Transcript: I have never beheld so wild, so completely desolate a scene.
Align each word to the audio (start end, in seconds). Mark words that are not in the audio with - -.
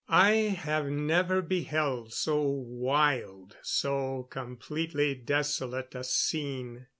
I 0.09 0.31
have 0.57 0.87
never 0.87 1.43
beheld 1.43 2.11
so 2.11 2.41
wild, 2.41 3.57
so 3.61 4.23
completely 4.31 5.13
desolate 5.13 5.93
a 5.93 6.03
scene. 6.03 6.87